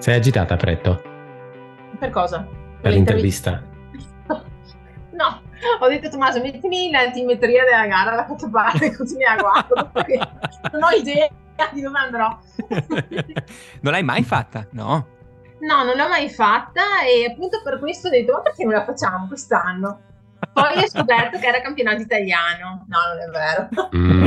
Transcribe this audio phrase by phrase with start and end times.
[0.00, 1.02] Sei agitata, Pretto?
[1.98, 2.46] Per cosa?
[2.80, 3.62] Per l'intervista?
[5.12, 5.42] no,
[5.78, 10.18] ho detto Tommaso, mettimi l'antimetria della gara da qualche parte così mi aguardo, perché
[10.72, 11.28] non ho idea
[11.70, 12.38] di dove andrò.
[13.82, 14.66] non l'hai mai fatta?
[14.70, 15.18] No.
[15.60, 18.84] No, non l'ho mai fatta e appunto per questo ho detto, ma perché non la
[18.84, 20.00] facciamo quest'anno?
[20.52, 22.86] Poi ho scoperto che era campionato italiano.
[22.88, 23.68] No, non è vero.
[23.94, 24.26] Mm.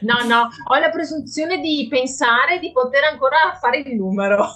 [0.00, 4.54] no, no, ho la presunzione di pensare di poter ancora fare il numero.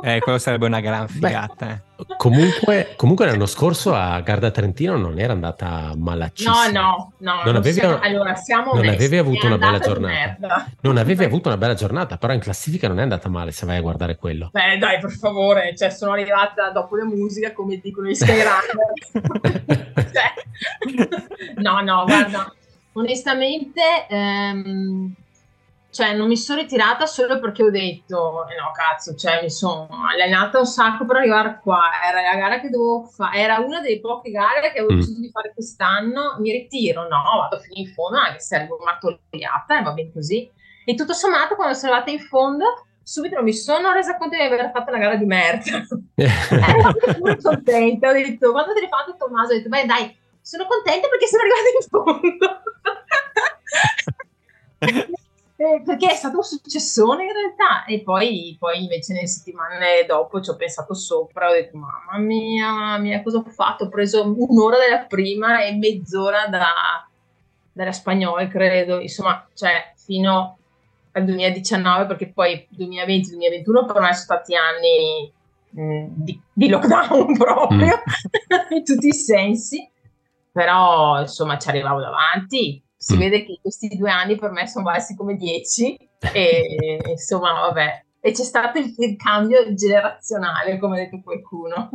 [0.00, 1.82] Eh, quello sarebbe una gran figata.
[1.96, 6.70] Beh, comunque, comunque l'anno scorso a Garda Trentino non era andata malacissima.
[6.70, 7.42] No, no, no.
[7.44, 10.70] Non, avevi, siamo, allora, siamo non avevi avuto una bella giornata.
[10.82, 13.78] Non avevi avuto una bella giornata, però in classifica non è andata male se vai
[13.78, 14.50] a guardare quello.
[14.52, 18.92] Beh, dai, per favore, cioè sono arrivata dopo la musica, come dicono i Skyrunner.
[20.12, 20.32] cioè,
[21.56, 22.52] no, no, guarda,
[22.92, 24.06] onestamente...
[24.08, 25.14] Ehm,
[25.98, 29.88] cioè non mi sono ritirata solo perché ho detto, eh no cazzo, cioè mi sono
[30.08, 33.98] allenata un sacco per arrivare qua, era la gara che dovevo fare, era una delle
[33.98, 34.96] poche gare che avevo mm.
[34.96, 39.80] deciso di fare quest'anno, mi ritiro, no, vado fino in fondo anche se ero martoriata
[39.80, 40.48] e va bene così.
[40.84, 44.70] E tutto sommato quando sono arrivata in fondo subito mi sono resa conto di aver
[44.72, 45.82] fatto una gara di merda.
[46.14, 50.64] ero pure contenta, ho detto, quando te l'hai fatto Tommaso, ho detto, beh dai, sono
[50.64, 52.62] contenta perché sono arrivata in fondo.
[55.60, 60.40] Eh, perché è stato un successone in realtà e poi, poi, invece nelle settimane dopo
[60.40, 63.86] ci ho pensato sopra ho detto mamma mia, mamma mia cosa ho fatto?
[63.86, 67.04] Ho preso un'ora della prima e mezz'ora da,
[67.72, 69.00] dalla spagnola credo.
[69.00, 70.58] Insomma cioè fino
[71.10, 75.32] al 2019 perché poi 2020-2021 per me sono stati anni
[75.76, 78.70] mm, di, di, lockdown proprio mm.
[78.76, 79.90] in tutti i sensi.
[80.52, 83.18] Però insomma ci arrivavo davanti si mm.
[83.18, 85.96] vede che questi due anni per me sono valsi come dieci
[86.32, 91.90] e insomma vabbè e c'è stato il, il cambio generazionale come ha detto qualcuno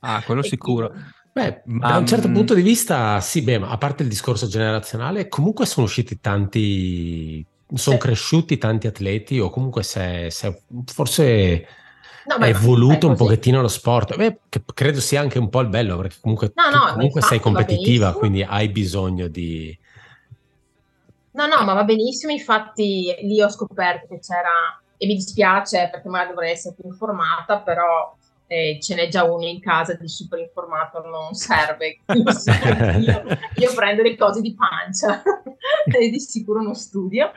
[0.00, 0.92] ah quello sicuro
[1.38, 1.90] Beh, ma...
[1.90, 5.66] da un certo punto di vista, sì, beh, ma a parte il discorso generazionale, comunque
[5.66, 8.02] sono usciti tanti, sono sì.
[8.02, 11.64] cresciuti tanti atleti, o comunque se, se forse
[12.26, 14.16] no, è evoluto un pochettino lo sport.
[14.16, 14.40] Beh,
[14.74, 18.42] credo sia anche un po' il bello, perché comunque, no, no, comunque sei competitiva, quindi
[18.42, 19.78] hai bisogno di,
[21.38, 26.08] No, no, ma va benissimo, infatti lì ho scoperto che c'era, e mi dispiace perché
[26.08, 28.12] magari dovrei essere più informata, però
[28.48, 32.00] eh, ce n'è già uno in casa di super informato, non serve.
[32.98, 33.22] io,
[33.54, 35.22] io, prendo le cose di pancia
[35.86, 37.30] e di sicuro non studio.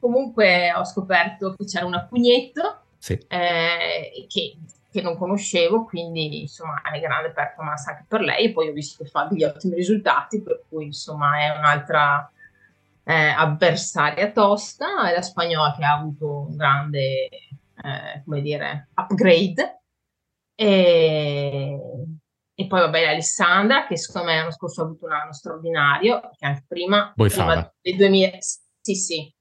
[0.00, 3.12] Comunque ho scoperto che c'era un pugnetto sì.
[3.28, 4.56] eh, che,
[4.90, 8.46] che, non conoscevo, quindi insomma è grande performance anche per lei.
[8.46, 12.28] E poi ho visto che fa degli ottimi risultati, per cui insomma è un'altra
[13.04, 19.82] eh, avversaria tosta, e la spagnola che ha avuto un grande, eh, come dire, upgrade.
[20.56, 21.78] E,
[22.56, 26.46] e poi vabbè Alessandra che secondo me l'anno scorso ha avuto un anno straordinario, che
[26.46, 28.30] anche prima, prima del 2000,
[28.80, 29.34] sì sì,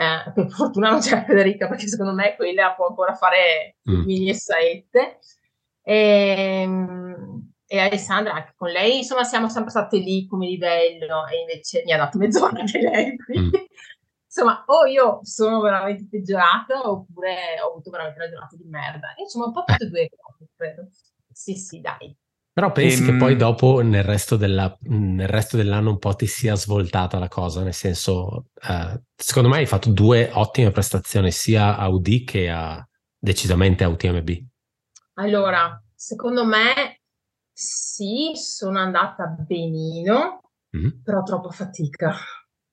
[0.00, 4.02] eh, per fortuna non c'è Federica perché secondo me quella può ancora fare mm.
[4.02, 5.18] 2007.
[5.82, 7.29] E, ehm,
[7.72, 11.92] e Alessandra anche con lei, insomma siamo sempre state lì come livello e invece mi
[11.92, 13.64] ha dato mezz'ora anche lei, quindi mm.
[14.26, 19.46] insomma o io sono veramente peggiorata oppure ho avuto veramente una giornata di merda, insomma
[19.46, 20.88] un po' tutte e due cose credo,
[21.30, 22.12] sì sì dai.
[22.52, 23.06] Però pensi ehm...
[23.06, 27.28] che poi dopo nel resto, della, nel resto, dell'anno un po' ti sia svoltata la
[27.28, 32.50] cosa, nel senso, eh, secondo me hai fatto due ottime prestazioni sia a UD che
[32.50, 32.84] a
[33.16, 34.30] decisamente a UTMB.
[35.14, 36.99] Allora, secondo me
[37.60, 40.40] sì, sono andata benino,
[40.74, 41.02] mm.
[41.04, 42.16] però troppo fatica.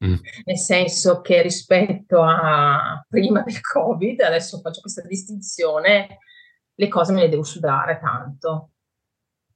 [0.06, 0.16] Mm.
[0.46, 6.20] Nel senso che rispetto a prima del Covid, adesso faccio questa distinzione,
[6.74, 8.72] le cose me le devo sudare tanto.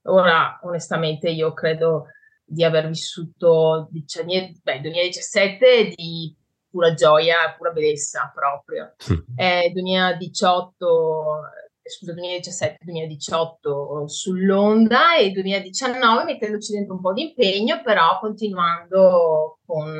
[0.02, 2.08] Ora, onestamente, io credo
[2.44, 6.36] di aver vissuto beh, 2017 di
[6.68, 8.94] pura gioia, pura bellezza proprio.
[9.10, 9.38] Mm.
[9.38, 11.40] Eh, 2018
[11.90, 19.98] scusa, 2017-2018 sull'onda e 2019 mettendoci dentro un po' di impegno, però continuando con,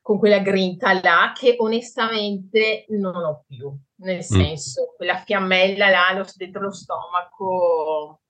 [0.00, 4.20] con quella grinta là che onestamente non ho più, nel mm.
[4.20, 4.96] senso, mm.
[4.96, 8.20] quella fiammella là dentro lo stomaco,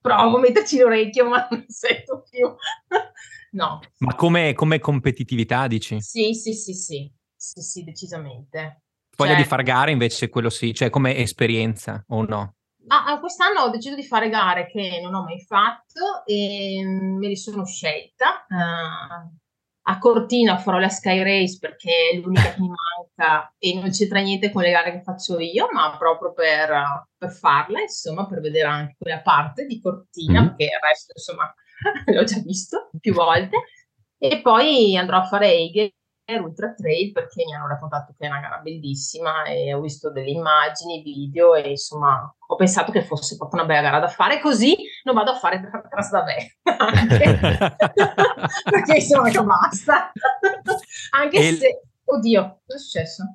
[0.00, 2.52] provo a metterci l'orecchio ma non sento più.
[3.52, 3.80] no.
[3.98, 6.00] Ma come, come competitività dici?
[6.00, 8.81] Sì, sì, sì, sì, sì, sì, decisamente.
[9.22, 12.54] Voglia Cioè- di far gare invece quello sì, cioè come esperienza o no?
[12.88, 17.16] Ah, ah, quest'anno ho deciso di fare gare che non ho mai fatto e mm,
[17.18, 18.44] me li sono scelta.
[18.48, 19.40] Eh,
[19.84, 24.20] a Cortina farò la Sky Race perché è l'unica che mi manca e non c'entra
[24.20, 26.70] niente con le gare che faccio io, ma proprio per,
[27.16, 30.46] per farla, insomma, per vedere anche quella parte di Cortina, Mhm.
[30.48, 31.52] perché il resto, insomma,
[32.06, 33.56] l'ho già visto più volte.
[34.18, 35.90] E poi andrò a fare Eger
[36.24, 40.30] Ultra Trail perché mi hanno raccontato che è una gara bellissima e ho visto delle
[40.30, 44.74] immagini, video e insomma ho pensato che fosse proprio una bella gara da fare così
[45.04, 46.36] non vado a fare tra- Trasdavè
[48.70, 50.12] perché insomma che basta.
[51.10, 53.34] Anche E se oddio cosa è successo?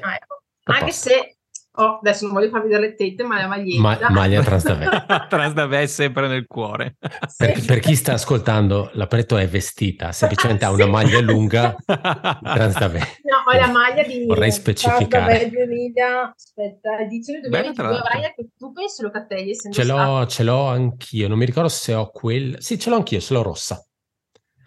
[0.00, 0.42] Ah, ecco.
[0.64, 1.38] Anche se
[1.82, 4.86] oh, adesso non voglio farvi vedere le tette ma la maglietta Ma- maglia Trasdavè.
[5.28, 6.96] Trasdavè è sempre nel cuore.
[7.36, 7.66] Per, Sì.
[7.66, 10.90] per chi sta ascoltando, la Preto è vestita, semplicemente ha una Sì.
[10.90, 12.98] maglia lunga Trasdavè.
[12.98, 15.06] No, ho la maglia di Vorrei specificare.
[15.08, 18.06] Trasdavè 2000, aspetta, edizione Bella, tra 2022, l'altro.
[18.06, 20.26] avrai anche tu penso Locatelli essendo Ce l'ho, stato.
[20.26, 22.56] ce l'ho anch'io, non mi ricordo se ho quel...
[22.60, 23.84] Sì, ce l'ho anch'io, ce l'ho rossa.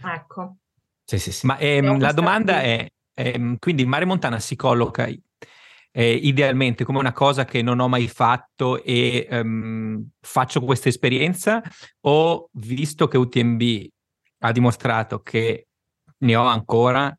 [0.06, 0.58] Ecco.
[1.06, 1.46] Sì, sì, sì.
[1.46, 2.70] Ma ehm, la domanda qui.
[2.70, 5.08] è, ehm, quindi Mare Montana si colloca
[5.96, 11.62] eh, idealmente come una cosa che non ho mai fatto e ehm, faccio questa esperienza
[12.02, 13.62] o visto che UTMB
[14.40, 15.68] ha dimostrato che
[16.18, 17.16] ne ho ancora,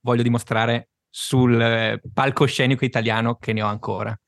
[0.00, 4.18] voglio dimostrare sul eh, palcoscenico italiano che ne ho ancora.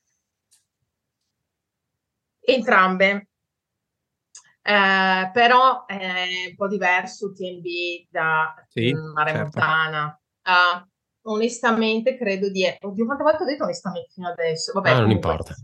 [2.41, 3.29] Entrambe.
[4.63, 7.65] Eh, però è un po' diverso UTMB
[8.11, 9.59] da Sì, Mare certo.
[9.59, 10.21] Montana.
[10.43, 10.87] Ah,
[11.27, 12.65] onestamente credo di...
[12.81, 14.73] Oddio, quante volte ho detto onestamente fino adesso?
[14.73, 15.55] Vabbè, Ah, non comunque, importa.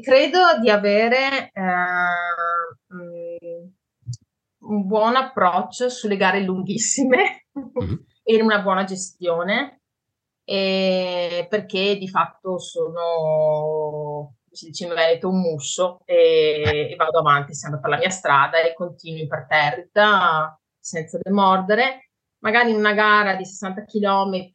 [0.00, 3.70] Credo di avere eh,
[4.58, 8.04] un buon approccio sulle gare lunghissime Mhm.
[8.22, 9.80] e una buona gestione,
[10.44, 17.54] e perché di fatto sono, si dice in Veneto, un musso e, e vado avanti
[17.54, 22.05] sempre per la mia strada e continuo imperterrita senza demordere.
[22.38, 24.52] Magari in una gara di 60 km,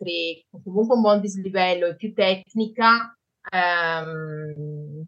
[0.64, 3.14] comunque un buon dislivello e più tecnica,
[3.52, 5.04] ehm,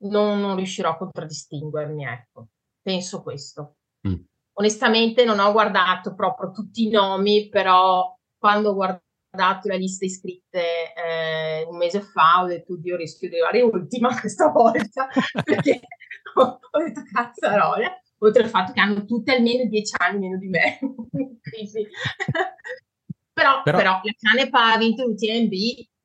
[0.00, 2.48] non, non riuscirò a contraddistinguermi, ecco.
[2.82, 3.76] Penso questo.
[4.06, 4.20] Mm.
[4.54, 10.92] Onestamente non ho guardato proprio tutti i nomi, però quando ho guardato la lista iscritte
[10.94, 15.08] eh, un mese fa ho detto, oddio, rischio di arrivare ultima questa volta,
[15.44, 15.80] perché
[16.34, 20.48] ho, ho detto cazzarola, oltre al fatto che hanno tutte almeno 10 anni meno di
[20.48, 20.78] me.
[21.10, 21.86] Quindi...
[23.32, 24.00] però, Però- però...
[24.02, 25.52] la Canepa ha vinto l'UTMB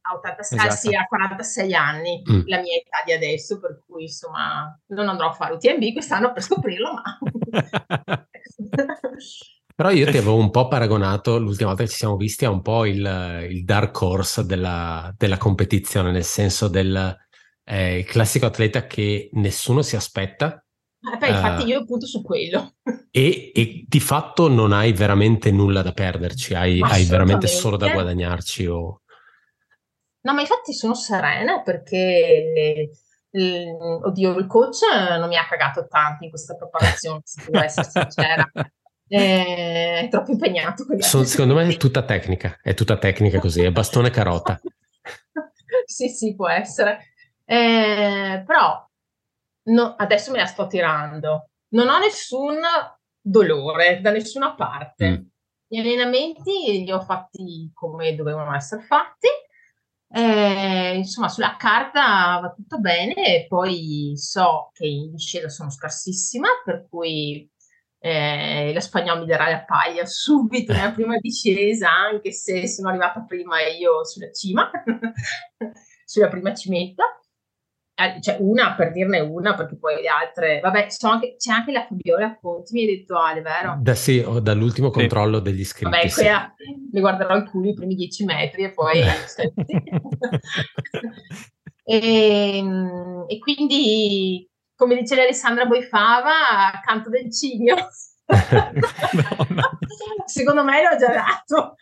[0.06, 0.76] a 86, Esatto.
[0.76, 2.42] sì, a 46 anni, Mm.
[2.48, 6.44] la mia età di adesso, per cui insomma non andrò a fare UTMB quest'anno per
[6.44, 7.02] scoprirlo, ma...
[9.76, 12.62] Però io ti avevo un po' paragonato l'ultima volta che ci siamo visti a un
[12.62, 17.18] po' il, il dark horse della, della competizione, nel senso del
[17.64, 20.63] eh, classico atleta che nessuno si aspetta
[21.12, 21.66] Eh, beh, infatti Eh.
[21.68, 22.76] io punto su quello.
[23.12, 27.92] e, e di fatto non hai veramente nulla da perderci, hai, hai veramente solo da
[27.92, 28.66] guadagnarci.
[28.68, 29.02] O...
[30.22, 32.90] No, ma infatti sono serena perché,
[33.32, 34.80] eh, oddio, il coach
[35.20, 38.50] non mi ha cagato tanto in questa preparazione, se devo essere sincera.
[39.06, 43.70] Eh, È troppo impegnato Sono- secondo me è tutta tecnica, è tutta tecnica così, è
[43.72, 44.60] bastone carota.
[45.86, 47.14] Sì, sì, può essere.
[47.46, 48.90] Eh, però
[49.66, 51.50] no, adesso me la sto tirando.
[51.70, 52.60] Non ho nessun
[53.22, 55.10] dolore da nessuna parte.
[55.10, 55.24] Mm.
[55.68, 59.28] Gli allenamenti li ho fatti come dovevano essere fatti.
[60.16, 66.48] Eh, insomma, sulla carta va tutto bene, e poi so che in discesa sono scarsissima,
[66.64, 67.50] per cui
[67.98, 73.24] eh, la spagnola mi darà la paglia subito nella prima discesa, anche se sono arrivata
[73.24, 74.70] prima io sulla cima,
[76.06, 77.06] sulla prima cimetta.
[78.04, 81.86] Eh, Cioè una per dirne una, perché poi le altre, vabbè, anche- c'è anche la
[81.88, 83.78] Fabiola Conti, mi hai detto Ale, vero?
[83.80, 85.00] Da, sì, o dall'ultimo Sì.
[85.00, 85.92] controllo degli iscritti.
[85.92, 86.22] Vabbè, sì.
[86.22, 86.54] quella
[86.92, 89.02] mi guarderò il culo i primi dieci metri e poi...
[91.86, 92.64] e,
[93.28, 96.32] e quindi, come dice Alessandra Boifava,
[96.86, 97.76] canto del cigno.
[98.26, 99.48] no.
[100.26, 101.76] Secondo me l'ho già dato.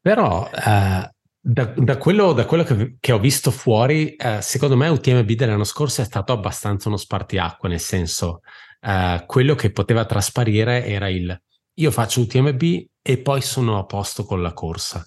[0.00, 1.10] Però eh,
[1.40, 5.64] da, da quello, da quello che, che ho visto fuori, eh, secondo me UTMB dell'anno
[5.64, 8.40] scorso è stato abbastanza uno spartiacque, nel senso
[8.80, 11.40] eh, quello che poteva trasparire era il
[11.72, 12.62] io faccio UTMB
[13.00, 15.02] e poi sono a posto con la corsa.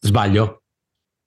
[0.00, 0.62] Sbaglio?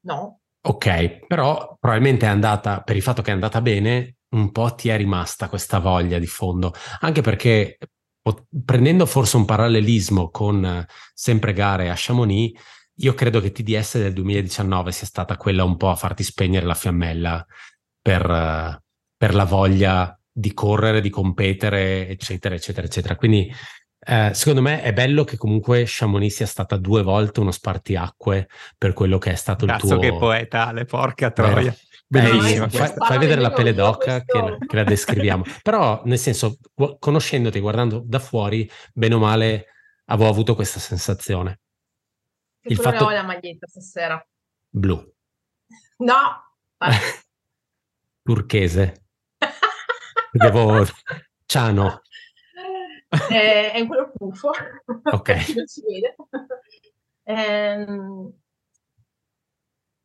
[0.02, 4.76] No, Ok, però probabilmente è andata, per il fatto che è andata bene, un po'
[4.76, 7.78] ti è rimasta questa voglia di fondo, anche perché
[8.66, 12.60] prendendo forse un parallelismo con eh, sempre gare a Chamonix,
[13.02, 16.74] io credo che TDS del 2019 sia stata quella un po' a farti spegnere la
[16.74, 17.46] fiammella
[18.02, 18.82] per,
[19.16, 23.16] per la voglia di correre, di competere, eccetera, eccetera, eccetera.
[23.16, 23.54] Quindi
[24.06, 28.94] eh, secondo me è bello che comunque Chamonix sia stata due volte uno spartiacque per
[28.94, 30.00] quello che è stato Cazzo il tuo...
[30.00, 31.76] che poetale, porca troia.
[32.12, 35.44] Bellissimo, no, fai, fai vedere la pelle d'oca che, che, la descriviamo.
[35.62, 36.58] Però, nel senso,
[36.98, 39.66] conoscendoti, guardando da fuori, bene o male,
[40.06, 41.60] avevo avuto questa sensazione.
[42.62, 43.06] Che il fatto...
[43.06, 44.28] ho la maglietta stasera?
[44.70, 44.98] Blu.
[46.00, 46.56] No!
[48.24, 49.06] Turchese.
[50.32, 50.86] Devo...
[51.46, 52.02] Ciano.
[53.10, 54.52] È, è quello puffo.
[55.12, 55.30] Ok.
[55.56, 56.16] non si vede.
[57.24, 58.34] Ehm...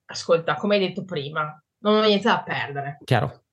[0.06, 2.98] Ascolta, come hai detto prima, non ho niente da perdere.
[3.04, 3.44] Chiaro.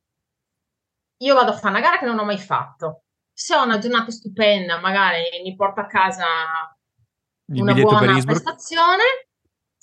[1.18, 3.04] Io vado a fare una gara che non ho mai fatto.
[3.32, 6.26] Se ho una giornata stupenda, magari mi porto a casa
[7.54, 9.04] Il una buona prestazione,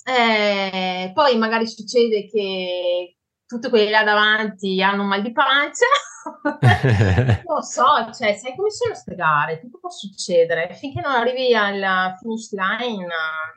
[0.03, 5.85] eh, poi magari succede che tutti quelli là davanti hanno un mal di pancia.
[7.45, 7.83] non lo so,
[8.13, 9.59] cioè, sai come sono queste gare?
[9.59, 10.73] Tutto può succedere.
[10.75, 13.07] Finché non arrivi alla finish line,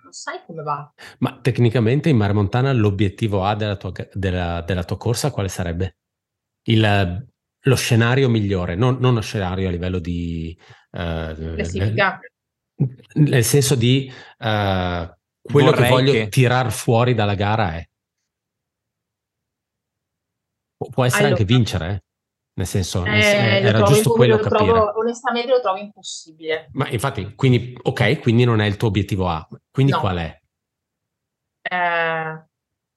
[0.02, 0.90] non sai come va.
[1.19, 5.97] Ma tecnicamente in Mare Montana l'obiettivo A della tua, della, della tua corsa quale sarebbe?
[6.64, 7.26] Il,
[7.64, 10.57] lo scenario migliore, non, non, lo scenario a livello di...
[10.90, 12.19] Uh, Classifica.
[13.15, 16.29] Nel, senso di uh, quello Vorrei che voglio che...
[16.29, 17.87] tirar fuori dalla gara è
[20.91, 22.03] Può essere allora, anche vincere, eh?
[22.55, 24.65] nel senso, eh, era giusto quello capire.
[24.65, 26.69] Trovo, onestamente lo trovo impossibile.
[26.73, 30.01] Ma infatti, quindi, ok, quindi non è il tuo obiettivo A, quindi no.
[30.01, 30.41] qual è?
[31.62, 32.47] Eh,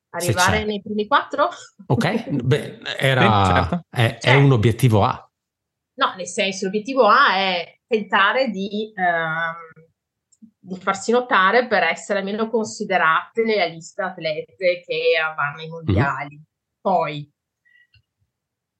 [0.10, 1.50] arrivare nei primi quattro?
[1.86, 3.86] Ok, beh, era, certo.
[3.90, 5.30] è, è, un obiettivo A.
[5.98, 9.86] No, nel senso, l'obiettivo A è tentare di, ehm,
[10.60, 16.36] di farsi notare per essere meno considerate nella lista atlete che vanno ai mondiali.
[16.36, 16.44] Mm-hmm.
[16.82, 17.34] Poi,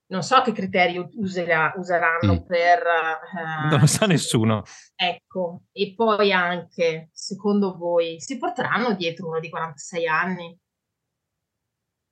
[0.08, 2.46] non so che criteri userà, useranno mm.
[2.46, 2.82] per...
[2.82, 4.62] Uh, non lo sa nessuno.
[4.94, 10.58] Ecco, e poi anche, secondo voi, si porteranno dietro uno di 46 anni?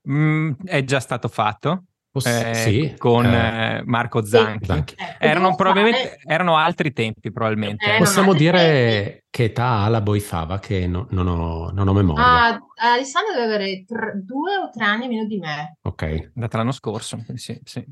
[0.09, 1.85] Mm, è già stato fatto.
[2.17, 4.67] Eh, sì, con eh, Marco Zanchi.
[4.67, 4.95] Zanchi.
[5.29, 7.95] Erano, probabilmente, erano altri tempi, probabilmente.
[7.95, 9.25] Eh, Possiamo dire tempi.
[9.31, 12.25] che età ha la Boifava, che no, non, ho, non, ho, memoria.
[12.25, 12.61] Ah,
[12.93, 15.79] Alessandro deve avere tre, due o tre anni meno di me.
[15.83, 16.33] Ok.
[16.35, 17.59] Data l'anno scorso, sì.
[17.65, 17.85] sì.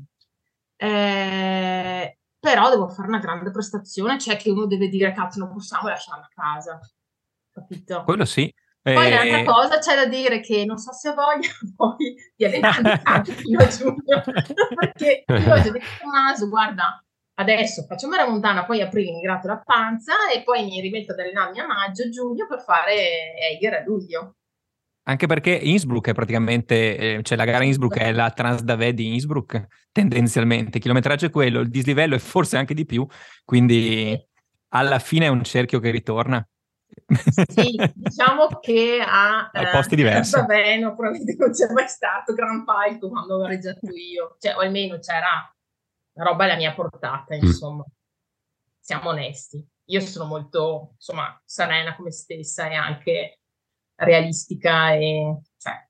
[0.75, 5.87] Eh, però devo fare una grande prestazione, cioè che uno deve dire, cazzo, non possiamo
[5.87, 6.79] lasciarla a casa.
[7.51, 8.03] Capito?
[8.03, 8.53] Quello sì.
[8.83, 9.13] Poi eh...
[9.13, 13.31] un'altra cosa c'è da dire che non so se ho voglia poi di allenarmi anche
[13.31, 14.23] fino a giugno,
[14.75, 17.01] perché io ho già detto Tommaso, guarda,
[17.43, 21.19] adesso faccio mare montana, poi aprile mi gratto la panza e poi mi rimetto ad
[21.19, 24.35] allenarmi a maggio, giugno per fare Eiger a luglio.
[25.05, 29.89] Anche perché Innsbruck è praticamente, eh, cioè la gara Innsbruck è la Transdave di Innsbruck,
[29.91, 30.77] tendenzialmente.
[30.77, 33.05] Il chilometraggio è quello, il dislivello è forse anche di più,
[33.43, 34.17] quindi
[34.69, 36.45] alla fine è un cerchio che ritorna.
[37.47, 40.37] Sì, diciamo che a, a posti diversi.
[40.37, 44.59] Eh, Baveno probabilmente non c'è mai stato Gran Palco quando ho gareggiato io, cioè, o
[44.59, 45.52] almeno c'era
[46.13, 47.39] una roba alla mia portata, mm.
[47.39, 47.83] insomma.
[47.83, 47.91] Mm.
[48.79, 49.65] Siamo onesti.
[49.85, 53.39] Io sono molto, insomma, serena come stessa e anche
[53.95, 55.87] realistica e cioè,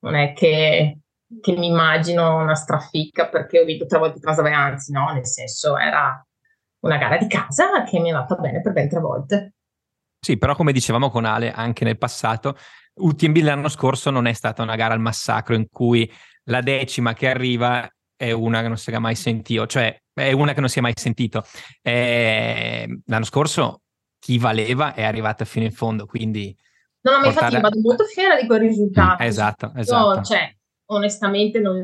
[0.00, 1.00] non è che,
[1.40, 5.76] che mi immagino una strafficca perché ho vinto tre volte Trasave, anzi no, nel senso
[5.76, 6.24] era
[6.80, 9.54] una gara di casa che mi è andata bene per ben tre volte.
[10.20, 12.56] Sì, però come dicevamo con Ale anche nel passato,
[12.94, 16.10] UTMB l'anno scorso non è stata una gara al massacro in cui
[16.44, 20.54] la decima che arriva è una che non si è mai sentito, cioè è una
[20.54, 21.44] che non si è mai sentito.
[21.82, 23.82] Eh, l'anno scorso
[24.18, 26.56] chi valeva è arrivata fino in fondo, quindi...
[27.02, 27.46] No, no, ma portare...
[27.46, 29.22] infatti vado molto fiera di quel risultato.
[29.22, 30.14] Mm, esatto, esatto.
[30.16, 30.56] No, cioè,
[30.86, 31.76] onestamente non...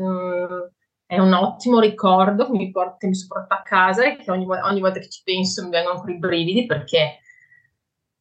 [1.07, 4.31] è un ottimo ricordo che mi, porta, che mi sono portata a casa e che
[4.31, 7.19] ogni, ogni volta che ci penso mi vengono ancora i brividi perché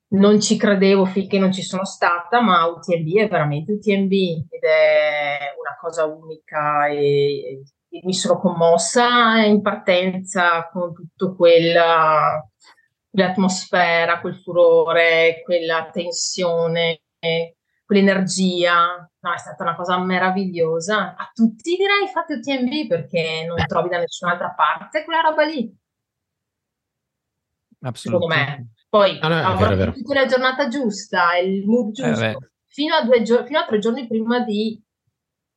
[0.09, 5.55] non ci credevo finché non ci sono stata, ma UTMB è veramente UTMB ed è
[5.57, 7.63] una cosa unica e
[8.03, 12.41] mi sono commossa in partenza con tutto quella
[13.11, 17.01] l'atmosfera, quel furore, quella tensione,
[17.85, 19.09] quell'energia.
[19.19, 21.15] No, è stata una cosa meravigliosa.
[21.15, 25.75] A tutti direi fate UTMB perché non trovi da nessun'altra parte quella roba lì.
[27.93, 28.73] Secondo me.
[28.87, 33.03] Poi ah, no, avrò tutta la giornata giusta, il mood eh, giusto, eh, fino, a
[33.05, 34.81] due gio- fino a tre giorni prima di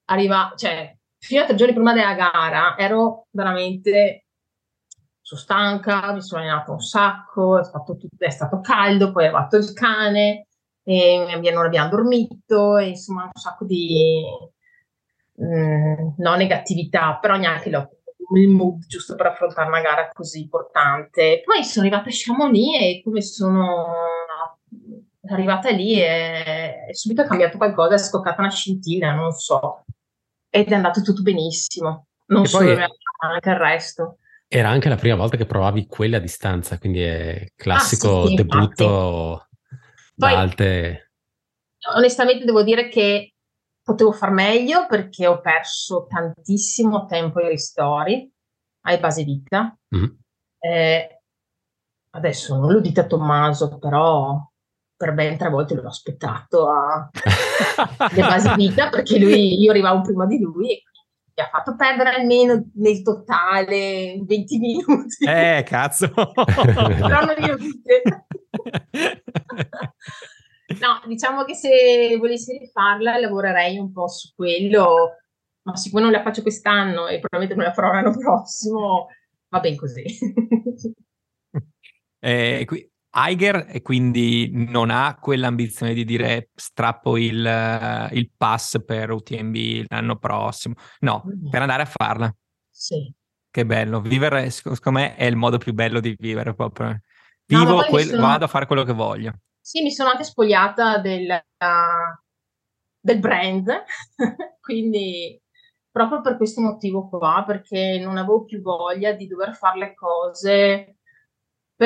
[0.04, 4.26] arrivare, cioè fino a tre giorni prima della gara ero veramente
[5.22, 9.56] sono stanca, mi sono allenata un sacco, è, tutto, è stato caldo, poi è arrivato
[9.56, 10.48] il cane,
[10.84, 14.22] non abbiamo dormito, e insomma un sacco di
[15.32, 17.88] mh, mm, non negatività, però neanche lo,
[18.36, 21.40] il mood giusto per affrontare una gara così importante.
[21.42, 23.94] Poi sono arrivata a Chamonix e come sono
[25.30, 29.84] arrivata lì e, e subito è cambiato qualcosa, è scoccata una scintilla, non so,
[30.54, 32.86] ed è andato tutto benissimo, non e solo poi...
[33.18, 34.18] anche il resto.
[34.46, 38.34] Era anche la prima volta che provavi quelle a distanza, quindi è classico ah, sì,
[38.36, 39.48] debutto
[40.14, 41.12] da Poi, alte...
[41.96, 43.34] Onestamente devo dire che
[43.82, 48.32] potevo far meglio perché ho perso tantissimo tempo ai ristori,
[48.82, 49.76] ai base vita.
[49.94, 50.10] Mm-hmm.
[50.60, 51.22] Eh,
[52.10, 54.40] adesso non lo dite a Tommaso, però
[55.04, 57.10] per ben tre volte l'ho aspettato a
[58.10, 60.82] le base vita perché lui, io arrivavo prima di lui e
[61.36, 65.24] mi ha fatto perdere almeno nel totale 20 minuti.
[65.26, 66.08] Eh, cazzo!
[66.14, 68.02] Però non io dite.
[70.80, 75.16] no, diciamo che se volessi rifarla lavorerei un po' su quello,
[75.64, 79.08] ma siccome non la faccio quest'anno e probabilmente non la farò l'anno prossimo,
[79.48, 80.04] va ben così.
[82.20, 89.12] eh, qui, Eiger e quindi non ha quell'ambizione di dire strappo il, il pass per
[89.12, 91.48] UTMB l'anno prossimo, no, mm.
[91.48, 92.34] per andare a farla.
[92.68, 93.12] Sì.
[93.50, 97.00] Che bello, vivere secondo me è il modo più bello di vivere proprio.
[97.46, 98.22] Vivo, no, quel, sono...
[98.22, 99.32] vado a fare quello che voglio.
[99.60, 102.20] Sì, mi sono anche spogliata del, uh,
[102.98, 103.84] del brand,
[104.60, 105.40] quindi
[105.88, 110.93] proprio per questo motivo qua, perché non avevo più voglia di dover fare le cose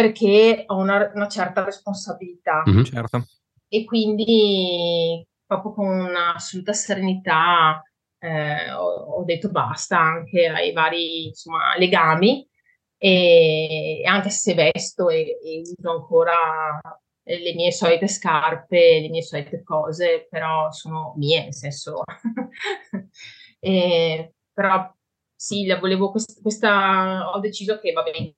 [0.01, 2.63] perché ho una, una certa responsabilità.
[2.69, 3.25] Mm-hmm, certo.
[3.67, 7.83] E quindi proprio con un'assoluta serenità
[8.19, 12.49] eh, ho, ho, detto basta anche ai vari insomma, legami
[12.97, 16.81] e anche se vesto e, e uso ancora
[17.25, 22.03] le mie solite scarpe, le mie solite cose, però sono mie, nel senso.
[23.59, 24.93] e, però
[25.35, 28.35] sì, volevo quest- questa, ho deciso che va bene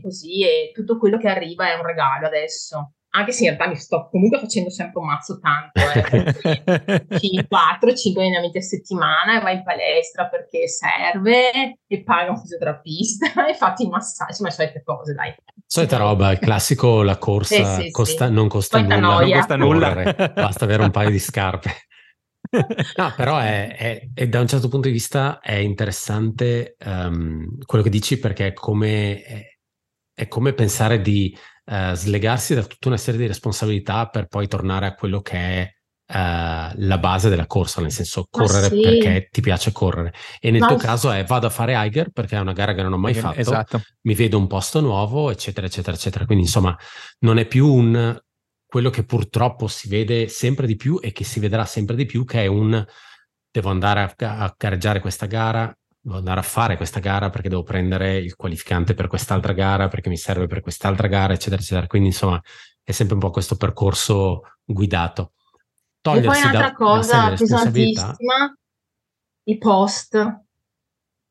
[0.00, 3.76] così e tutto quello che arriva è un regalo adesso anche se in realtà mi
[3.76, 7.06] sto comunque facendo sempre un mazzo tanto, eh,
[7.48, 13.54] 4-5 allenamenti a settimana e vai in palestra perché serve e paga un fisioterapista e
[13.54, 15.34] fatti i massaggi, ma solite cose, dai.
[15.66, 18.32] Solita roba, il classico, la corsa sì, sì, costa, sì.
[18.32, 21.70] non costa nulla, non costa nulla, basta avere un paio di scarpe.
[22.96, 27.82] No, però è, è, è, da un certo punto di vista è interessante um, quello
[27.82, 29.55] che dici perché è come, è,
[30.16, 34.86] è come pensare di uh, slegarsi da tutta una serie di responsabilità per poi tornare
[34.86, 35.70] a quello che è
[36.06, 38.80] uh, la base della corsa, nel senso correre sì.
[38.80, 40.14] perché ti piace correre.
[40.40, 42.82] E nel Ma tuo caso è vado a fare Eiger perché è una gara che
[42.82, 43.82] non ho mai fatto, esatto.
[44.04, 46.24] mi vedo un posto nuovo, eccetera, eccetera, eccetera.
[46.24, 46.74] Quindi insomma
[47.18, 48.18] non è più un
[48.66, 52.24] quello che purtroppo si vede sempre di più e che si vedrà sempre di più,
[52.24, 52.82] che è un
[53.50, 55.76] devo andare a, a gareggiare questa gara,
[56.06, 60.08] devo andare a fare questa gara perché devo prendere il qualificante per quest'altra gara, perché
[60.08, 61.88] mi serve per quest'altra gara, eccetera, eccetera.
[61.88, 62.40] Quindi, insomma,
[62.80, 65.32] è sempre un po' questo percorso guidato.
[66.00, 68.56] Togliersi e poi un'altra da, cosa pesantissima,
[69.42, 70.14] i post.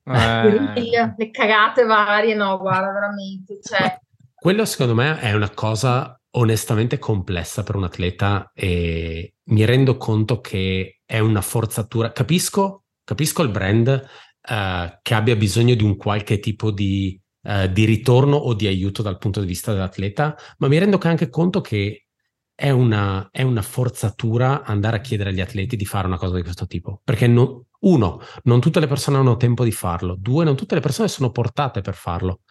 [0.03, 0.73] Eh.
[1.17, 3.59] Le cagate varie, no, guarda, veramente.
[3.63, 3.97] Cioè...
[4.33, 10.41] Quello secondo me è una cosa onestamente complessa per un atleta e mi rendo conto
[10.41, 12.11] che è una forzatura.
[12.11, 14.05] Capisco, capisco il brand
[14.49, 19.01] uh, che abbia bisogno di un qualche tipo di, uh, di, ritorno o di aiuto
[19.01, 22.05] dal punto di vista dell'atleta, ma mi rendo anche conto che
[22.53, 26.43] è una, è una forzatura andare a chiedere agli atleti di fare una cosa di
[26.43, 30.55] questo tipo, perché no, uno, non tutte le persone hanno tempo di farlo, due, non
[30.55, 32.41] tutte le persone sono portate per farlo.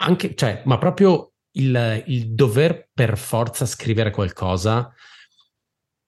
[0.00, 4.92] Anche, cioè, ma proprio il, il dover per forza scrivere qualcosa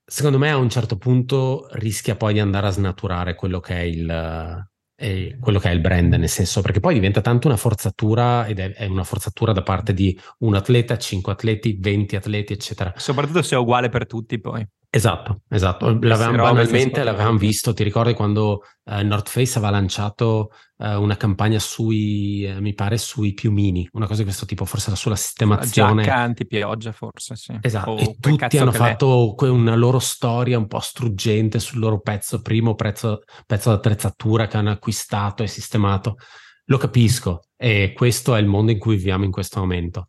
[0.07, 3.81] secondo me a un certo punto rischia poi di andare a snaturare quello che è
[3.81, 4.67] il,
[5.05, 8.59] è quello che è il brand, nel senso perché poi diventa tanto una forzatura ed
[8.59, 12.93] è, è, una forzatura da parte di un atleta, cinque atleti, venti atleti, eccetera.
[12.97, 14.67] Soprattutto se è uguale per tutti poi.
[14.94, 15.87] Esatto, esatto.
[15.88, 21.59] L'avevamo banalmente, l'avevamo visto, ti ricordi quando uh, North Face aveva lanciato uh, una campagna
[21.59, 26.04] sui, uh, mi pare, sui piumini, una cosa di questo tipo, forse era sulla sistemazione.
[26.04, 27.59] Giacca anti-pioggia forse, sì.
[27.61, 31.98] Esatto, o e tutti hanno fatto que- una loro storia un po' struggente sul loro
[31.98, 36.18] pezzo, primo pezzo, pezzo d'attrezzatura che hanno acquistato e sistemato.
[36.66, 40.07] Lo capisco e questo è il mondo in cui viviamo in questo momento.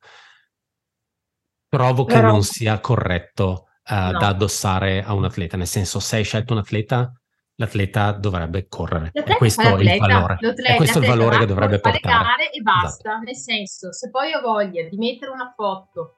[1.70, 2.30] Trovo che Però...
[2.30, 4.18] non sia corretto uh, no.
[4.20, 7.12] da addossare a un atleta, nel senso se hai scelto un atleta,
[7.56, 9.12] l'atleta dovrebbe correre.
[9.14, 10.38] L'atleta è questo il valore.
[10.40, 12.52] È questo il valore che dovrebbe portare.
[12.52, 13.24] E basta, esatto.
[13.24, 16.16] nel senso se poi ho voglia di mettere una foto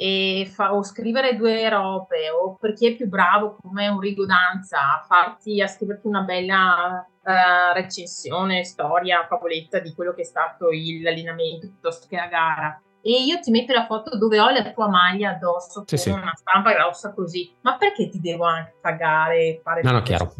[0.00, 4.26] e fa, o scrivere due robe o per chi è più bravo come un Rigo
[4.26, 10.24] Danza a farti a scriverti una bella uh, recensione, storia, favoletta di quello che è
[10.24, 14.50] stato il, l'allenamento piuttosto che la gara e io ti metto la foto dove ho
[14.50, 16.08] la tua maglia addosso sì, con sì.
[16.10, 20.34] una stampa grossa così, ma perché ti devo anche pagare fare No, no, chiaro.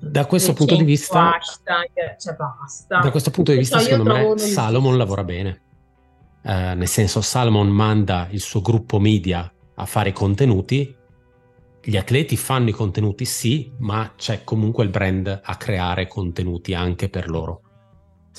[0.00, 2.98] Da questo punto di vista hashtag, cioè basta.
[2.98, 5.62] Da questo punto di vista, secondo me Salomon lavora bene.
[6.42, 10.96] Eh, nel senso Salmon manda il suo gruppo media a fare i contenuti,
[11.82, 17.08] gli atleti fanno i contenuti sì, ma c'è comunque il brand a creare contenuti anche
[17.08, 17.62] per loro.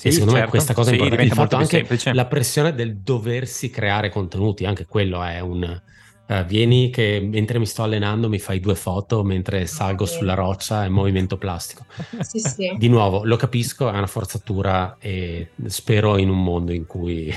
[0.00, 0.46] Sì, e secondo certo.
[0.46, 1.24] me questa cosa sì, è importante.
[1.26, 2.14] Il fatto anche semplice.
[2.14, 5.82] la pressione del doversi creare contenuti, anche quello è un...
[6.26, 10.16] Uh, vieni che mentre mi sto allenando mi fai due foto mentre salgo okay.
[10.16, 11.84] sulla roccia in movimento plastico.
[12.22, 12.74] Sì, sì.
[12.78, 17.34] Di nuovo, lo capisco, è una forzatura e spero in un mondo in cui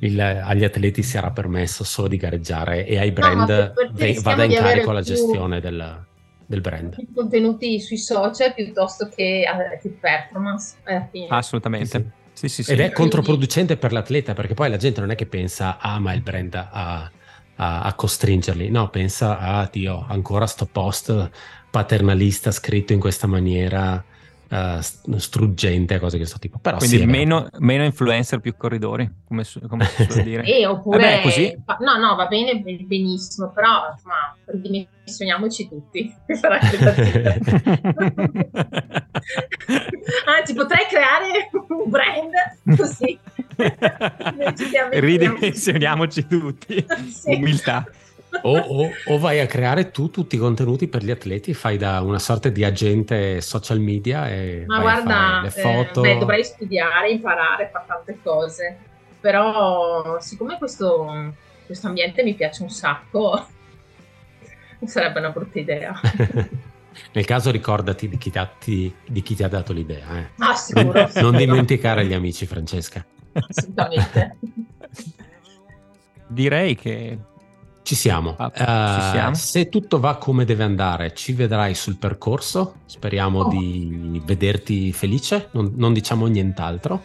[0.00, 4.92] il, agli atleti sarà permesso solo di gareggiare e ai brand no, vada in carico
[4.92, 6.04] la gestione del,
[6.48, 6.94] del brand.
[6.96, 10.76] I contenuti sui social piuttosto che, eh, che performance.
[10.84, 12.12] Eh, Assolutamente.
[12.32, 12.72] Sì, sì, sì.
[12.72, 16.14] Ed è controproducente per l'atleta perché poi la gente non è che pensa, ah, ma
[16.14, 17.10] il brand ha,
[17.56, 21.30] a, a, costringerli, no, pensa, ah, Dio, ancora sto post
[21.70, 24.02] paternalista scritto in questa maniera
[24.50, 24.80] uh,
[25.16, 26.58] struggente, cose di questo tipo.
[26.58, 30.42] Però Quindi sì, meno, meno, influencer, più corridori, come, come si suol dire.
[30.44, 31.56] e oppure, Vabbè, così...
[31.80, 36.14] no, no, va bene benissimo, però insomma, ridimensioniamoci tutti.
[40.26, 42.32] Anzi, potrei creare un brand
[42.76, 43.18] così.
[44.90, 46.86] Ridimensioniamoci tutti.
[47.10, 47.34] sì.
[47.34, 47.86] Umiltà.
[48.42, 52.00] O, o, o, vai a creare tu tutti i contenuti per gli atleti, fai da
[52.02, 56.04] una sorta di agente social media e Ma guarda, le foto.
[56.04, 58.76] Eh, beh, dovrei studiare, imparare, fare tante cose.
[59.20, 61.34] Però, siccome questo,
[61.66, 63.46] questo ambiente mi piace un sacco,
[64.84, 65.98] sarebbe una brutta idea.
[67.12, 70.18] Nel caso ricordati di chi ti ha, di chi ti ha dato l'idea.
[70.18, 70.28] Eh.
[70.38, 73.04] Ah, sicuro, non, non dimenticare gli amici, Francesca.
[73.32, 74.36] Assolutamente.
[76.28, 77.18] Direi che
[77.88, 78.34] ci siamo.
[78.36, 79.34] Ah, uh, ci siamo.
[79.34, 82.80] Se tutto va come deve andare, ci vedrai sul percorso.
[82.84, 83.48] Speriamo oh.
[83.48, 85.48] di vederti felice.
[85.52, 87.02] Non, non diciamo nient'altro.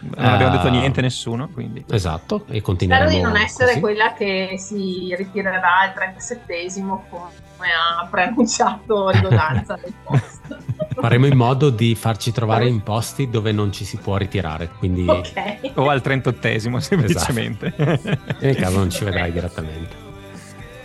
[0.00, 1.84] Non abbiamo detto niente nessuno, quindi.
[1.88, 3.80] Esatto, e continueremo Spero di non essere così.
[3.80, 10.58] quella che si ritirerà al 37esimo come ha preannunciato Rigodanza del post.
[11.00, 15.08] Faremo in modo di farci trovare in posti dove non ci si può ritirare, quindi...
[15.08, 15.70] Okay.
[15.74, 17.72] O al 38esimo semplicemente.
[17.76, 18.36] Esatto.
[18.40, 20.03] Nel caso non ci vedrai direttamente.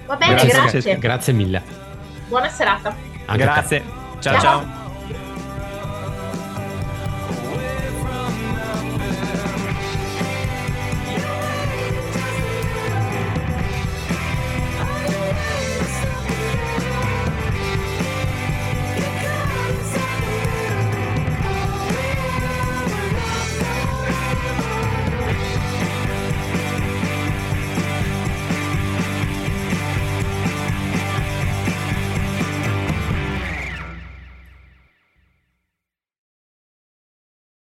[0.09, 0.81] Va bene, grazie.
[0.81, 1.61] Grazie, grazie mille.
[2.27, 2.95] Buona serata.
[3.25, 3.83] Anche grazie.
[4.19, 4.41] Ciao ciao.
[4.41, 4.78] ciao.